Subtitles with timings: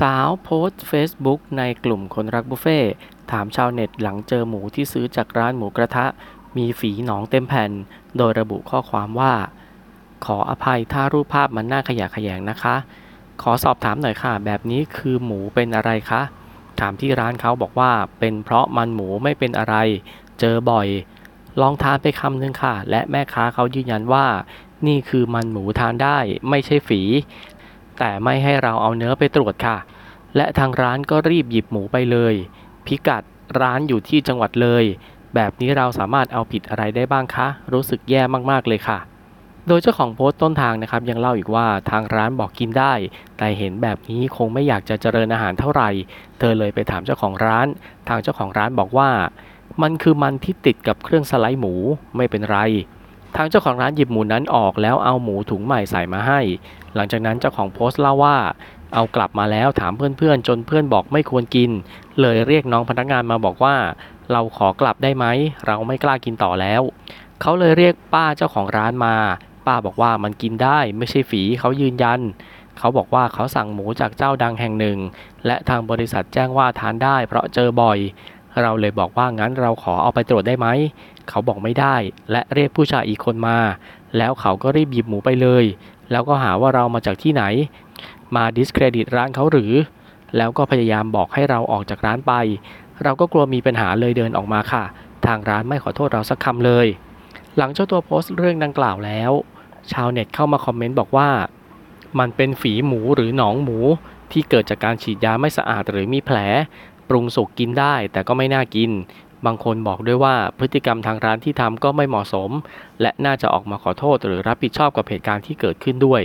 [0.00, 2.80] สาวโพสต์ Facebook ในกลุ่มคนรักบุฟเฟ่
[3.30, 6.06] ถามชาวเน็ตหลังเจอหมูที่ซื้อจากร้านหมูกระทะ
[6.56, 7.70] มีฝีหนองเต็มแผ่น
[8.16, 9.32] โดยระบุข้อความว่า
[10.24, 12.76] ขออภัยถ้ารูปภาพมันน่าขยะแขยงนะคะ
[13.42, 16.22] ขอสอบถามหน่อยค่ะ แบบนี้คือหมูเป็นอะไรคะ
[16.80, 19.74] ถามที่ร้านเขาบอกว่า เป็นเพราะมันหมูไม่เป็นอะไร
[20.40, 20.88] เจอบ่อย
[21.60, 24.26] ลองทานไปคำนึงค่ะ และแม่ค้าเขายืนยันว่า
[24.86, 26.18] นี่คือมันหมูทานได้
[26.48, 27.02] ไม่ใช่ฝี
[27.98, 29.76] แต่ไม่ให้เราเอาเนื้อไปตรวจค่ะ
[30.36, 32.34] และทางร้านก็รีบหยิบหมูไปเลย
[32.86, 33.22] พิกัด
[33.60, 34.84] ร้านอยู่ที่จังหวัดเลย
[35.34, 38.98] แบบนี้เราสามารถเอาผิดอะไรได้บ้างคะ รู้สึกแย่มากๆเลยค่ะ
[39.68, 42.92] โดยเจ้าของโพสต์ต้นทางนะครับ ยังเล่าอีกว่าทางร้านบอกกินได้
[43.38, 45.90] แต่เห็นแบบนี้คงไม่อยากจะเจริญอาหารเท่าไหร่
[46.38, 47.66] เธอเลยไปถามเจ้าของร้าน
[48.08, 49.10] ทางเจ้าของร้านบอกว่า
[49.82, 51.74] มันคือมันที่ติดกับเครื่องสไลด์หมู
[52.16, 52.58] ไม่เป็นไร
[53.36, 56.40] ทางเจ้าของร้านหยิบหมูนั้นออกแล้วเอาหมูถุงใหม่ใส่มาให้
[56.94, 58.38] หลังจากนั้นเจ้าของโพสต์เล่าว่า
[58.94, 61.70] เอากลับมาแล้วถามเพื่อนๆ จนเพื่อนบอกไม่ควรกิน
[62.20, 63.76] เลยเรียกน้องพนักงานมาบอกว่า
[64.32, 65.24] เราขอกลับได้ไหม
[65.66, 66.82] เราไม่กล้ากินต่อแล้ว
[67.40, 69.14] เขาเลยเรียกป้าเจ้าของร้านมา
[69.66, 72.20] ป้าบอกว่ามันกินได้ไม่ใช่ฝีเขายืนยัน
[72.78, 74.98] เขาบอกว่าเขาสั่งหมูจากเจ้าดังแห่งหนึ่ง
[75.46, 77.98] และทางบริษัทแจ้งว่าทานได้เพราะเจอบ่อย
[78.62, 80.66] เราเลยบอกว่างั้นเราขอเอาไปตรวจได้ไหม
[81.28, 81.96] เขาบอกไม่ได้
[82.30, 83.58] และเรียกผู้ชายอีกคนมา
[84.16, 85.64] แล้วเขาก็รีบหยิบหมูไปเลย
[86.10, 87.44] แล้วก็หาว่าเรามาจากที่ไหน
[88.34, 89.72] มาดิสเครดิตร้านเขาหรือ
[90.36, 92.32] แล้วก็พยายามบอกให้เราออกจากร้านไป
[93.02, 94.84] เราก็กลัวมีปัญหาเลยเดินออกมาค่ะ
[95.26, 96.86] ทางร้านไม่ขอโทษเราสักคำเลย
[97.56, 99.32] หลังเจ้าตัวโพสต์เรื่องดังกล่าวแล้ว
[99.92, 101.28] ชาวเน็ตเข้ามาคอมเมนต์บอกว่า
[102.18, 103.78] มันเป็นฝีหมูหรือหนองหมู
[104.32, 106.38] ที่เกิดจากการฉีดยาไม่สะอาดหรือมีแผล
[107.08, 108.90] ปรุงสุกกินได้ แต่ก็ไม่น่ากิน
[109.46, 112.50] บางคนบอกด้วยว่าพฤติกรรมทางร้านที่ทำก็ไม่เหมาะสม
[113.00, 116.22] และน่าจะออกมาขอโทษหรือรับผิดชอบกับเหตุการณ์ที่เกิดขึ้นด้วย